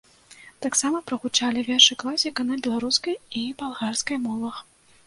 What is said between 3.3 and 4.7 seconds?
і балгарскай мовах.